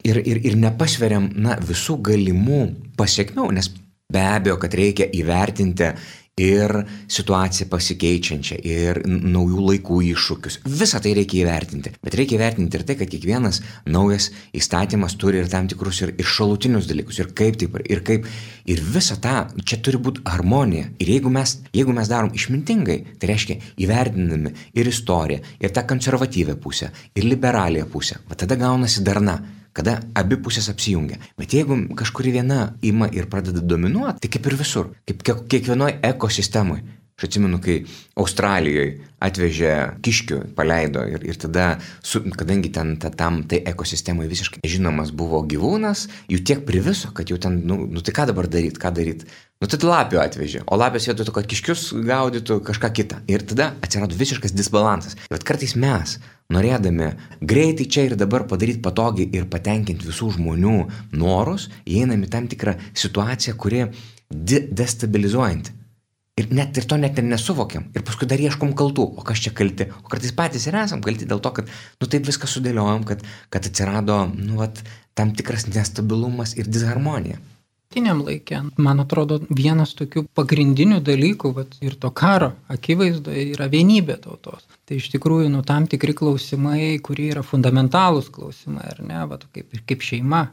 [0.07, 2.61] ir, ir, ir nepasveriam, na, visų galimų
[3.01, 3.73] pasiekmių, nes
[4.15, 5.91] be abejo, kad reikia įvertinti
[6.41, 6.73] ir
[7.07, 10.59] situaciją pasikeičiančią, ir naujų laikų iššūkius.
[10.67, 11.93] Visą tai reikia įvertinti.
[12.03, 16.27] Bet reikia įvertinti ir tai, kad kiekvienas naujas įstatymas turi ir tam tikrus ir, ir
[16.27, 18.27] šalutinius dalykus, ir kaip taip, ir kaip.
[18.67, 20.91] Ir visa ta, čia turi būti harmonija.
[20.99, 26.57] Ir jeigu mes, jeigu mes darom išmintingai, tai reiškia įvertinami ir istoriją, ir tą konservatyvę
[26.59, 29.39] pusę, ir liberalią pusę, va tada gaunasi darna
[29.77, 31.21] kada abi pusės apsijungia.
[31.41, 36.85] Bet jeigu kažkuri viena ima ir pradeda dominuoti, tai kaip ir visur, kaip kiekvienoje ekosistemoje.
[37.15, 37.77] Aš atsimenu, kai
[38.19, 44.67] Australijoje atvežė kiškių, paleido ir, ir tada, su, kadangi ten ta, tam tai ekosistemai visiškai
[44.67, 48.83] žinomas buvo gyvūnas, jų tiek priviso, kad jau ten, nu, nu tai ką dabar daryti,
[48.83, 49.31] ką daryti.
[49.63, 53.23] Nu tai lapių atvežė, o lapės vietoj to, kad kiškius gaudytų kažką kitą.
[53.31, 55.15] Ir tada atsirado visiškas disbalansas.
[55.31, 56.19] Bet kartais mes,
[56.53, 60.75] norėdami greitai čia ir dabar padaryti patogiai ir patenkinti visų žmonių
[61.17, 63.87] norus, įeinam į tam tikrą situaciją, kuri
[64.31, 65.81] de destabilizuojanti.
[66.35, 67.87] Ir net ir to net ir nesuvokiam.
[67.95, 69.05] Ir paskui dar ieškom kaltų.
[69.21, 69.87] O kas čia kalti?
[70.03, 71.71] O kartais patys ir esam kalti dėl to, kad,
[72.03, 73.23] nu taip viską sudėliojom, kad,
[73.55, 74.83] kad atsirado, nu, vat,
[75.15, 77.39] tam tikras nestabilumas ir disharmonija.
[77.95, 84.17] Tiniam laikė, man atrodo, vienas tokių pagrindinių dalykų vat, ir to karo akivaizdoje yra vienybė
[84.25, 84.65] tautos.
[84.89, 89.79] Tai iš tikrųjų, nu, tam tikri klausimai, kurie yra fundamentalūs klausimai, ar ne, vat, kaip,
[89.87, 90.49] kaip šeima,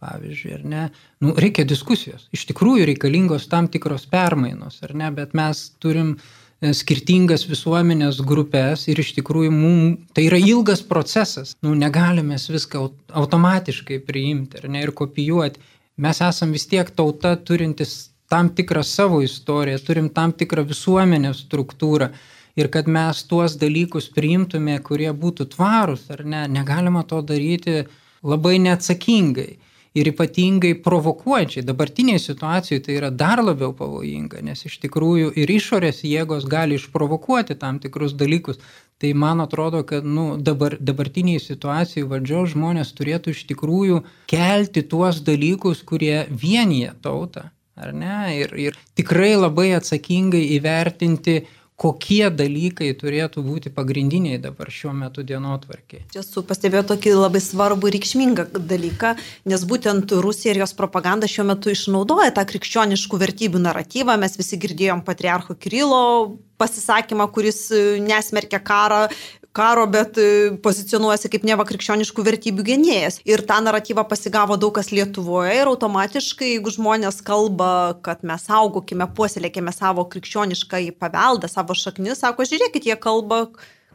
[0.00, 0.86] pavyzdžiui, ar ne,
[1.20, 2.30] nu, reikia diskusijos.
[2.32, 8.88] Iš tikrųjų reikalingos tam tikros permainos, ar ne, bet mes turim e, skirtingas visuomenės grupės
[8.88, 11.52] ir iš tikrųjų mums tai yra ilgas procesas.
[11.60, 15.60] Nu, negalime viską automatiškai priimti ne ir kopijuoti.
[15.96, 17.92] Mes esam vis tiek tauta turintis
[18.28, 22.10] tam tikrą savo istoriją, turim tam tikrą visuomenės struktūrą.
[22.56, 27.82] Ir kad mes tuos dalykus priimtume, kurie būtų tvarūs, ar ne, negalima to daryti
[28.24, 29.56] labai neatsakingai.
[29.96, 31.64] Ir ypatingai provokuojančiai.
[31.66, 37.56] Dabartiniai situacijai tai yra dar labiau pavojinga, nes iš tikrųjų ir išorės jėgos gali išprovokuoti
[37.60, 38.60] tam tikrus dalykus.
[39.00, 44.00] Tai man atrodo, kad nu, dabar, dabartiniai situacijai valdžios žmonės turėtų iš tikrųjų
[44.32, 47.50] kelti tuos dalykus, kurie vienyje tautą.
[47.76, 48.16] Ar ne?
[48.40, 51.42] Ir, ir tikrai labai atsakingai įvertinti,
[51.76, 56.06] kokie dalykai turėtų būti pagrindiniai dabar šiuo metu dienotvarkiai.
[56.12, 59.12] Čia su pastebėjau tokį labai svarbų reikšmingą dalyką,
[59.52, 64.16] nes būtent Rusija ir jos propaganda šiuo metu išnaudoja tą krikščioniškų vertybių naratyvą.
[64.20, 66.02] Mes visi girdėjom patriarcho Kirilo
[66.56, 67.66] pasisakymą, kuris
[68.00, 69.04] nesmerkia karą,
[69.56, 70.26] karo, bet e,
[70.64, 73.20] pozicionuojasi kaip neva krikščioniškų vertybių gynėjas.
[73.28, 77.70] Ir tą naratyvą pasigavo daug kas Lietuvoje ir automatiškai, jeigu žmonės kalba,
[78.06, 83.46] kad mes saugokime, puoselėkime savo krikščionišką paveldą, savo šaknis, sako, žiūrėkit, jie kalba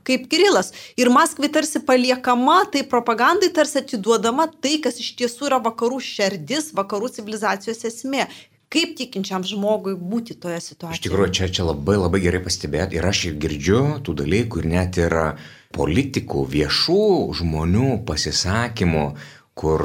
[0.08, 0.72] kaip Kirilas.
[0.98, 6.72] Ir Maskvai tarsi paliekama, tai propagandai tarsi atiduodama tai, kas iš tiesų yra vakarų šerdis,
[6.78, 8.26] vakarų civilizacijos esmė
[8.72, 11.00] kaip tikinčiam žmogui būti toje situacijoje.
[11.00, 15.00] Iš tikrųjų, čia, čia labai labai gerai pastebėt ir aš girdžiu tų dalykų ir net
[15.02, 15.18] ir
[15.76, 17.04] politikų, viešų
[17.42, 19.06] žmonių pasisakymų,
[19.52, 19.82] kur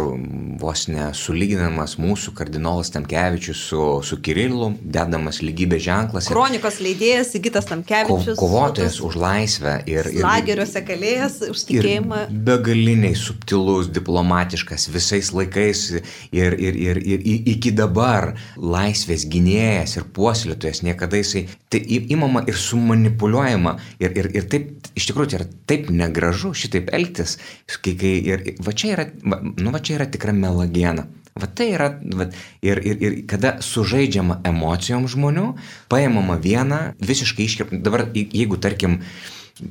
[0.63, 6.29] vos nesulyginamas mūsų kardinolas Tamkevičius su, su Kirilu, dedamas lygybės ženklas.
[6.31, 8.39] Kronikos leidėjas Sigitas Tamkevičius.
[8.39, 10.07] Ko, kovotojas už laisvę ir...
[10.15, 12.21] ir lageriuose kalėjęs už tikėjimą.
[12.47, 17.27] Begaliniai subtilus, diplomatiškas visais laikais ir, ir, ir, ir,
[17.57, 23.75] iki dabar laisvės gynėjas ir puoselėtojas niekada jisai tai įmama ir sumanipuliuojama.
[23.99, 27.37] Ir, ir, ir taip, iš tikrųjų, tai yra taip negražu šitaip elgtis.
[27.83, 29.11] Kai, kai, ir, va čia yra...
[29.27, 31.09] Va, nu va čia yra tikra melagiena.
[31.37, 32.31] Va tai yra, va,
[32.65, 35.51] ir, ir, ir kada sužaidžiama emocijom žmonių,
[35.93, 37.83] paėmama viena, visiškai iškirpama.
[37.85, 39.03] Dabar, jeigu tarkim,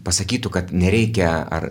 [0.05, 1.65] pasakytų, kad nereikia ar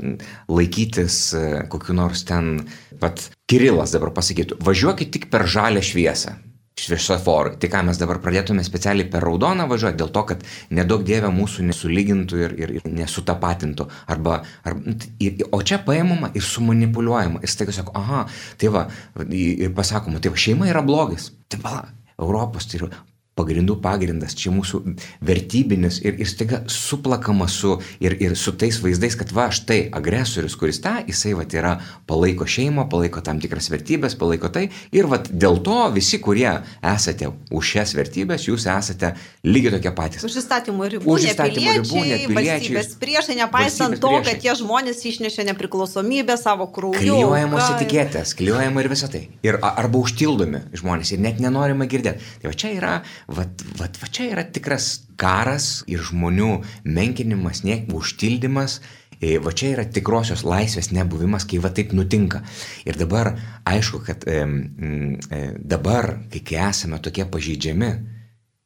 [0.50, 2.64] laikytis e, kokiu nors ten,
[3.02, 6.34] pat Kirilas dabar pasakytų, važiuokit tik per žalę šviesą
[6.80, 7.56] šviesoforui.
[7.62, 11.68] Tai ką mes dabar pradėtume specialiai per raudoną važiuoti, dėl to, kad nedaug dievė mūsų
[11.70, 13.88] nesulygintų ir, ir, ir nesutapatintų.
[14.10, 17.42] Arba, ar, nu, ir, o čia paėmama ir sumanipuliuojama.
[17.44, 18.26] Ir staiga sako, aha,
[18.60, 18.88] tai va,
[19.30, 21.30] ir pasakoma, tai va, šeima yra blogis.
[21.48, 21.80] Tai va,
[22.18, 22.94] Europos tai yra
[23.38, 24.80] pagrindų pagrindas, čia mūsų
[25.24, 30.54] vertybinis ir, ir staiga suplakama su, ir, ir su tais vaizdais, kad va, štai agresorius,
[30.58, 31.74] kuris tą, jisai va, yra
[32.08, 37.32] palaiko šeimą, palaiko tam tikras vertybės, palaiko tai ir va, dėl to visi, kurie esate
[37.54, 39.14] už šias vertybės, jūs esate
[39.46, 40.26] lygiai tokie patys.
[40.26, 42.28] Už įstatymų ribų, už įstatymų ribų, net.
[42.34, 44.24] Valstybės priešai, nepaisant to, priešai.
[44.30, 47.00] kad tie žmonės išnešė nepriklausomybę savo krauju.
[47.02, 49.26] Klijuojamos etiketės, klijuojama ir visą tai.
[49.46, 52.24] Ir arba užtildomi žmonės ir net nenorima girdėti.
[52.42, 52.94] Tai va čia yra
[53.26, 56.50] Vat, vat, va čia yra tikras karas ir žmonių
[56.84, 58.80] menkinimas, niek užtildymas.
[59.24, 62.42] E, va čia yra tikrosios laisvės nebuvimas, kai va taip nutinka.
[62.84, 63.32] Ir dabar
[63.64, 67.92] aišku, kad e, e, dabar, kai, kai esame tokie pažeidžiami,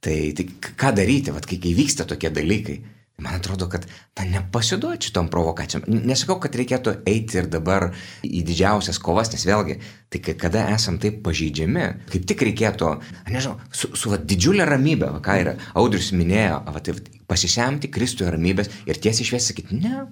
[0.03, 2.79] tai, tai ką daryti, va, kai, kai vyksta tokie dalykai,
[3.19, 3.87] Man atrodo, kad
[4.19, 5.89] na, nepasiduoti šitom provokacijom.
[6.07, 7.89] Nesakau, kad reikėtų eiti ir dabar
[8.23, 12.93] į didžiausias kovas, nes vėlgi, tai kai kada esam taip pažeidžiami, kaip tik reikėtų,
[13.35, 16.95] nežinau, su, su va, didžiulė ramybė, va, ką ir Audrius minėjo, va, tai,
[17.27, 20.07] pasisemti Kristuje ramybės ir tiesiai išviesi sakyti, ne,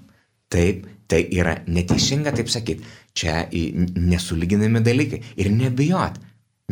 [0.50, 6.18] taip, tai yra neteisinga taip sakyti, čia nesulyginami dalykai ir nebijot.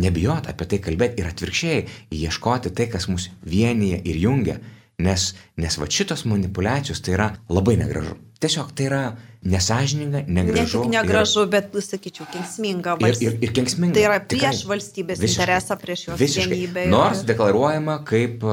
[0.03, 1.83] Nebijot apie tai kalbėti ir atvirkščiai
[2.19, 4.59] ieškoti tai, kas mus vienyje ir jungia
[5.03, 8.15] Nes, nes va šitos manipulacijos tai yra labai negražu.
[8.41, 9.03] Tiesiog tai yra
[9.45, 10.79] nesažininga, negražu.
[10.79, 12.97] Ne tik negražu, ir, bet, sakyčiau, kenksminga.
[13.05, 13.97] Ir, ir, ir kenksminga.
[13.97, 16.49] Tai yra prieš tikrai, valstybės visiškai, interesą, prieš jos visiškai.
[16.53, 16.85] vienybę.
[16.87, 16.93] Ir...
[16.95, 18.47] Nors deklaruojama kaip,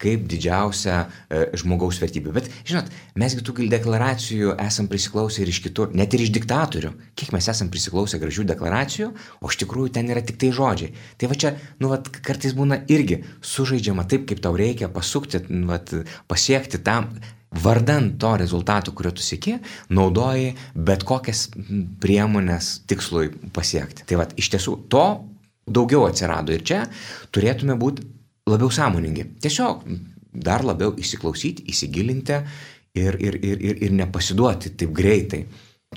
[0.00, 2.32] kaip didžiausia e, žmogaus vertybė.
[2.38, 2.88] Bet, žinot,
[3.20, 6.94] mesgi tų deklaracijų esam prisiklausę ir iš kitur, net ir iš diktatorių.
[7.20, 9.10] Kiek mes esam prisiklausę gražių deklaracijų,
[9.44, 10.94] o iš tikrųjų ten yra tik tai žodžiai.
[11.20, 15.68] Tai va čia, nu, va, kartais būna irgi sužaidžiama taip, kaip tau reikia pasukti, nu,
[15.74, 15.82] va,
[16.32, 17.12] pasiekti tam
[17.50, 19.56] vardan to rezultato, kurio tu sieki,
[19.90, 21.48] naudoji bet kokias
[22.02, 24.06] priemonės tikslui pasiekti.
[24.06, 25.06] Tai vad, iš tiesų to
[25.70, 26.84] daugiau atsirado ir čia
[27.34, 28.06] turėtume būti
[28.50, 29.26] labiau sąmoningi.
[29.42, 29.82] Tiesiog
[30.30, 32.38] dar labiau įsiklausyti, įsigilinti
[32.94, 35.44] ir, ir, ir, ir, ir nepasiduoti taip greitai.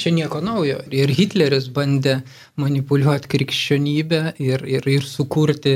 [0.02, 0.80] Čia nieko naujo.
[0.90, 2.24] Ir Hitleris bandė
[2.58, 5.76] manipuliuoti krikščionybę ir, ir, ir sukurti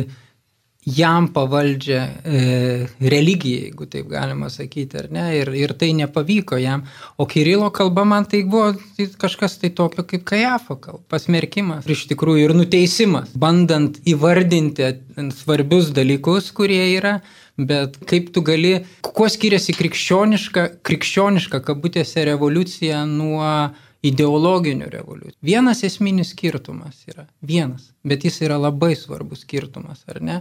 [0.87, 6.85] jam pavaldžią e, religiją, jeigu taip galima sakyti, ar ne, ir, ir tai nepavyko jam.
[7.19, 12.05] O Kirilo kalba man tai buvo tai kažkas tai tokio kaip Kajafo kalba, pasmerkimas, iš
[12.11, 14.93] tikrųjų ir nuteisimas, bandant įvardinti
[15.35, 17.17] svarbius dalykus, kurie yra,
[17.59, 23.73] bet kaip tu gali, kuo skiriasi krikščioniška, krikščioniška kabutėse revoliucija nuo
[24.07, 25.41] ideologinių revoliucijų.
[25.43, 30.37] Vienas esminis skirtumas yra, vienas, bet jis yra labai svarbus skirtumas, ar ne?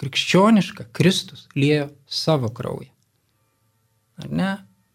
[0.00, 2.90] Krikščioniška Kristus liejo savo kraują.
[4.18, 4.50] Ar ne?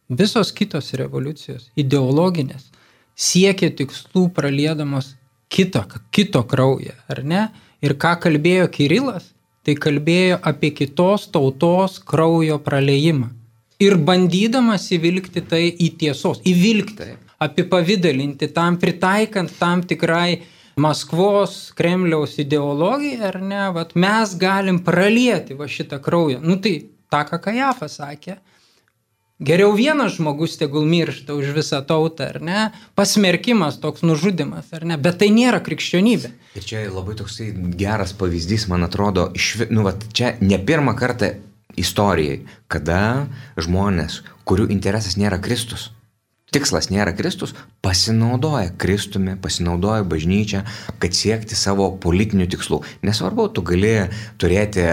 [0.10, 2.70] Visos kitos revoliucijos, ideologinės,
[3.16, 5.14] siekia tikslų pralėdamos
[5.54, 7.48] kito, kito kraują, ar ne?
[7.86, 9.30] Ir ką kalbėjo Kirilas,
[9.64, 13.30] tai kalbėjo apie kitos tautos kraujo praleimą.
[13.80, 20.42] Ir bandydamas įvilgti tai į tiesos, įvilgti, apipavydalinti tam, pritaikant tam tikrai
[20.80, 26.40] Maskvos, Kremliaus ideologijai, ar ne, vat, mes galim pralieti va šitą kraują.
[26.44, 26.78] Nu tai
[27.12, 28.40] tą, ką Kajafas sakė,
[29.40, 32.64] Geriau vienas žmogus tegul miršta už visą tautą, ar ne?
[33.00, 34.98] Pasmerkimas toks nužudimas, ar ne?
[35.00, 36.32] Bet tai nėra krikščionybė.
[36.60, 41.32] Ir čia labai toksai geras pavyzdys, man atrodo, iš, nu, vat, čia ne pirmą kartą
[41.80, 45.88] istorijai, kada žmonės, kurių interesas nėra Kristus,
[46.54, 47.54] tikslas nėra Kristus,
[47.86, 50.64] pasinaudoja Kristumi, pasinaudoja bažnyčia,
[51.02, 52.82] kad siekti savo politinių tikslų.
[53.06, 53.96] Nesvarbu, tu gali
[54.42, 54.86] turėti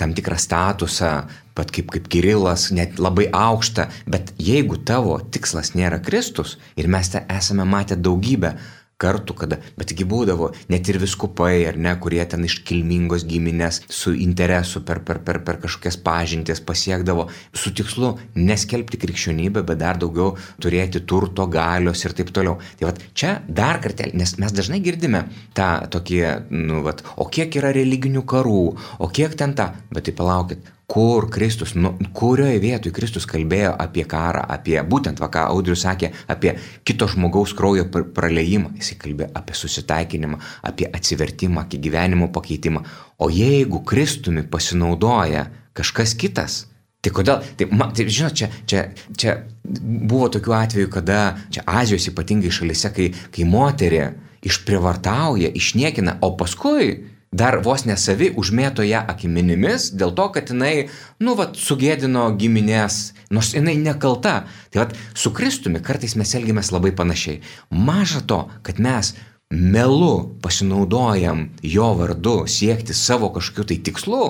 [0.00, 1.12] tam tikrą statusą,
[1.56, 7.12] pat kaip, kaip Kirilas, net labai aukštą, bet jeigu tavo tikslas nėra Kristus ir mes
[7.12, 8.56] te esame matę daugybę
[9.02, 13.82] kartų, kada, bet taigi būdavo net ir viskupai, ar ne, kurie ten iš kilmingos giminės
[13.92, 20.00] su interesu per, per, per, per kažkokias pažintis pasiekdavo su tikslu neskelbti krikščionybę, bet dar
[20.00, 22.58] daugiau turėti turto galios ir taip toliau.
[22.78, 26.20] Tai vad čia dar kartelį, nes mes dažnai girdime tą tokį,
[26.54, 28.62] nu, vat, o kiek yra religinių karų,
[29.02, 34.04] o kiek ten ta, bet tai palaukit, kur Kristus, nu, kurioje vietoje Kristus kalbėjo apie
[34.08, 39.56] karą, apie būtent, va ką Audrius sakė, apie kito žmogaus kraujo praleimą, jis kalbėjo apie
[39.56, 42.84] susitaikinimą, apie atsivertimą, apie gyvenimo pakeitimą.
[43.24, 46.66] O jeigu Kristumi pasinaudoja kažkas kitas,
[47.02, 48.82] Tai kodėl, tai, ma, tai žinot, čia, čia,
[49.18, 49.32] čia
[49.66, 54.04] buvo tokių atvejų, kada čia Azijos ypatingai šalise, kai, kai moterį
[54.46, 56.92] išprivartauja, išniekina, o paskui
[57.32, 60.88] dar vos nesavi užmėto ją akimenimis dėl to, kad jinai,
[61.24, 64.42] nu, vat, sugėdino giminės, nors jinai nekalta.
[64.70, 67.40] Tai vat, su Kristumi kartais mes elgiamės labai panašiai.
[67.72, 69.14] Maža to, kad mes
[69.52, 74.22] melu pasinaudojam jo vardu siekti savo kažkokiu tai tikslu,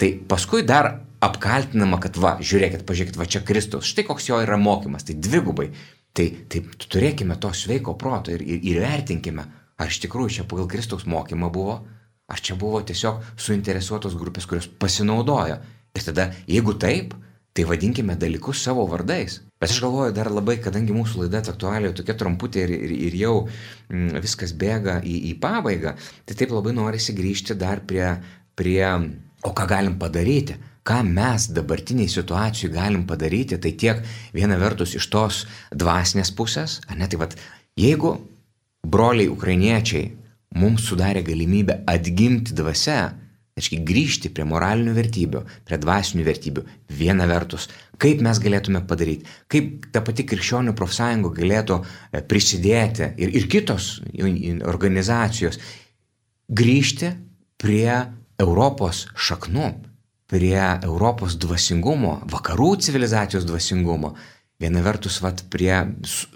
[0.00, 4.56] tai paskui dar apkaltinama, kad va, žiūrėkit, pažiūrėkit, va čia Kristus, štai koks jo yra
[4.60, 5.70] mokymas, tai dvigubai.
[6.16, 9.44] Tai, tai turėkime to sveiko proto ir, ir, ir vertinkime,
[9.78, 11.76] ar iš tikrųjų čia pagal Kristaus mokymą buvo,
[12.30, 15.58] Ar čia buvo tiesiog suinteresuotos grupės, kurios pasinaudojo?
[15.96, 17.16] Ir tada, jeigu taip,
[17.54, 19.40] tai vadinkime dalykus savo vardais.
[19.60, 23.34] Bet aš galvoju dar labai, kadangi mūsų laida aktualiai tokia trumputė ir, ir, ir jau
[23.42, 28.06] mm, viskas bėga į, į pabaigą, tai taip labai norisi grįžti dar prie,
[28.56, 28.84] prie,
[29.42, 34.00] o ką galim padaryti, ką mes dabartiniai situacijai galim padaryti, tai tiek
[34.36, 35.42] viena vertus iš tos
[35.74, 37.36] dvasinės pusės, ne, tai vad,
[37.76, 38.14] jeigu
[38.86, 40.08] broliai ukrainiečiai
[40.56, 43.12] mums sudarė galimybę atgimti dvasia,
[43.58, 46.64] reiškia grįžti prie moralinių vertybių, prie dvasinių vertybių.
[46.96, 47.68] Viena vertus,
[48.00, 54.00] kaip mes galėtume padaryti, kaip ta pati krikščionių profsąjunga galėtų e, prisidėti ir, ir kitos
[54.70, 55.60] organizacijos
[56.50, 57.12] grįžti
[57.60, 58.00] prie
[58.40, 59.70] Europos šaknų,
[60.30, 64.14] prie Europos dvasingumo, vakarų civilizacijos dvasingumo.
[64.60, 65.72] Viena vertus, vat, prie,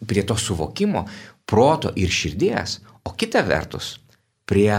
[0.09, 1.05] prie to suvokimo,
[1.45, 3.99] proto ir širdies, o kita vertus,
[4.49, 4.75] prie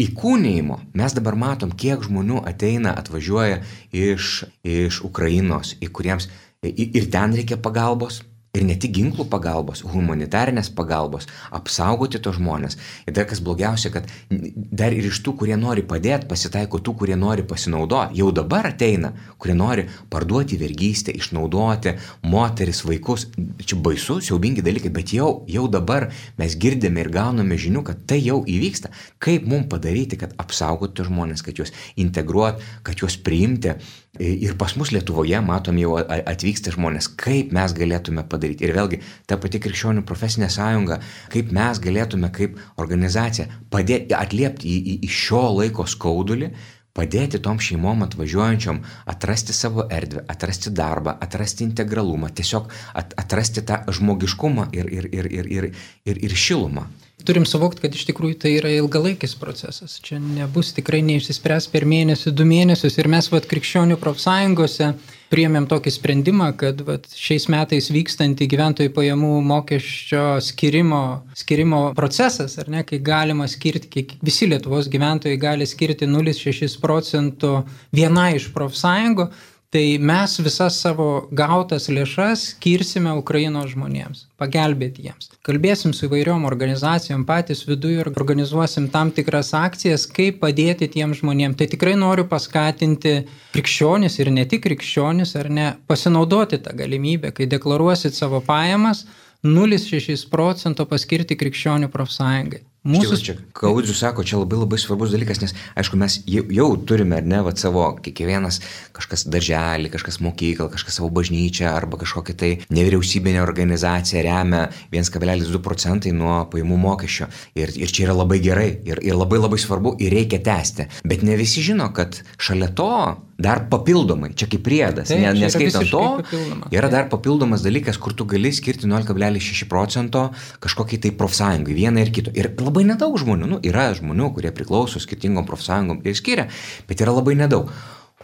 [0.00, 3.60] įkūnymo mes dabar matom, kiek žmonių ateina, atvažiuoja
[3.94, 6.28] iš, iš Ukrainos, į kuriems
[6.64, 8.22] ir ten reikia pagalbos,
[8.54, 11.26] Ir ne tik ginklų pagalbos, humanitarinės pagalbos,
[11.58, 12.76] apsaugoti tos žmonės.
[13.02, 17.16] Ir dar kas blogiausia, kad dar ir iš tų, kurie nori padėti, pasitaiko tų, kurie
[17.18, 18.20] nori pasinaudoti.
[18.20, 19.10] Jau dabar ateina,
[19.42, 21.96] kurie nori parduoti vergystę, išnaudoti
[22.30, 23.26] moteris, vaikus.
[23.64, 28.20] Čia baisu, siaubingi dalykai, bet jau, jau dabar mes girdime ir gauname žinių, kad tai
[28.22, 28.94] jau įvyksta.
[29.18, 33.74] Kaip mums padaryti, kad apsaugoti žmonės, kad juos integruoti, kad juos priimti
[34.22, 38.68] Ir pas mus Lietuvoje, matom, jau atvyksta žmonės, kaip mes galėtume padaryti.
[38.68, 41.00] Ir vėlgi, ta pati krikščionių profesinė sąjunga,
[41.34, 46.52] kaip mes galėtume kaip organizacija padėti atliepti į, į, į šio laiko skaudulį,
[46.94, 48.78] padėti tom šeimom atvažiuojančiom
[49.10, 55.50] atrasti savo erdvę, atrasti darbą, atrasti integralumą, tiesiog atrasti tą žmogiškumą ir, ir, ir, ir,
[55.58, 55.68] ir,
[56.06, 56.86] ir, ir šilumą.
[57.22, 60.00] Turim suvokti, kad iš tikrųjų tai yra ilgalaikis procesas.
[60.02, 62.98] Čia nebus tikrai neišsispręs per mėnesį, du mėnesius.
[62.98, 64.90] Ir mes, vad, krikščionių profsąjungose
[65.30, 71.00] priėmėm tokį sprendimą, kad vat, šiais metais vykstantį gyventojų pajamų mokesčio skirimo,
[71.38, 77.56] skirimo procesas, ar ne, kai galima skirti, kiek visi Lietuvos gyventojai gali skirti 0,6 procentų
[77.94, 79.30] viena iš profsąjungų,
[79.74, 85.32] tai mes visas savo gautas lėšas skirsime Ukrainos žmonėms, pagelbėti jiems.
[85.42, 91.58] Kalbėsim su įvairiom organizacijom, patys viduje ir organizuosim tam tikras akcijas, kaip padėti tiem žmonėms.
[91.58, 93.16] Tai tikrai noriu paskatinti
[93.56, 99.02] krikščionis ir ne tik krikščionis, ar ne, pasinaudoti tą galimybę, kai deklaruosit savo pajamas,
[99.42, 102.62] 0,6 procento paskirti krikščionių profsąjungai.
[102.84, 107.16] Mūsų čia, Kaudžius sako, čia labai labai svarbus dalykas, nes, aišku, mes jau, jau turime,
[107.16, 108.58] ar ne, va, savo, kiekvienas
[108.92, 116.12] kažkas darželį, kažkas mokyklą, kažkas savo bažnyčią arba kažkokią tai nevyriausybinę organizaciją remia 1,2 procentai
[116.12, 117.30] nuo pajamų mokesčio.
[117.56, 120.90] Ir, ir čia yra labai gerai ir, ir labai labai svarbu ir reikia tęsti.
[121.08, 122.92] Bet ne visi žino, kad šalia to
[123.38, 126.68] dar papildomai, čia kaip priedas, Taip, ne, neskaitant to, visiškai papildoma.
[126.74, 130.28] yra dar papildomas dalykas, kur tu gali skirti 0,6 procento
[130.62, 132.34] kažkokiai tai profsąjungai, vieną ir kitą.
[132.38, 136.48] Ir labai nedaug žmonių, nu, yra žmonių, kurie priklauso skirtingom profsąjungom ir skiria,
[136.88, 137.72] bet yra labai nedaug.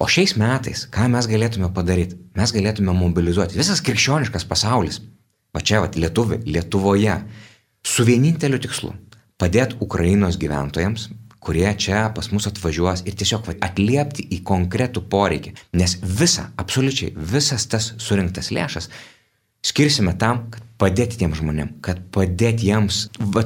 [0.00, 2.16] O šiais metais, ką mes galėtume padaryti?
[2.38, 5.02] Mes galėtume mobilizuoti visas krikščioniškas pasaulis,
[5.52, 7.18] va čia, va, Lietuvi, Lietuvoje,
[7.84, 8.94] su vieninteliu tikslu-
[9.40, 11.10] padėti Ukrainos gyventojams,
[11.40, 15.54] kurie čia pas mus atvažiuos ir tiesiog va, atliepti į konkretų poreikį.
[15.80, 18.90] Nes visa, absoliučiai visas tas surinktas lėšas
[19.62, 23.44] skirsime tam, kad padėti tiem žmonėm, kad padėti jiems va,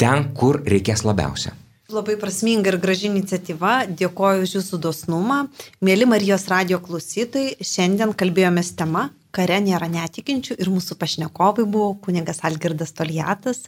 [0.00, 1.54] ten, kur reikės labiausia.
[1.90, 3.84] Labai prasminga ir graži iniciatyva.
[3.86, 5.44] Dėkoju už jūsų dosnumą.
[5.86, 12.40] Mėly Marijos radio klausytojai, šiandien kalbėjomės tema Kare nėra netikinčių ir mūsų pašnekovai buvo kunigas
[12.46, 13.66] Algirdas Toliatas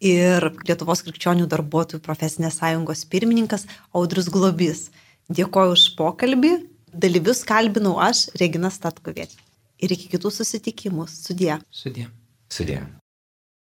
[0.00, 4.88] ir Lietuvos krikščionių darbuotojų profesinės sąjungos pirmininkas Audrius Globis.
[5.30, 6.54] Dėkoju už pokalbį.
[6.90, 9.36] Dalyvius kalbinau aš, Regina Statkovėt.
[9.80, 11.06] Ir iki kitų susitikimų.
[11.08, 11.54] Sudie.
[11.70, 12.08] Sudė.
[12.50, 12.82] Sudė.